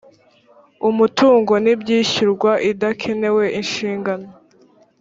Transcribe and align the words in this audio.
umutungo 0.89 1.53
n 1.63 1.65
ibyishyurwa 1.73 2.51
idakenewe 2.71 3.43
inshingano 3.59 4.27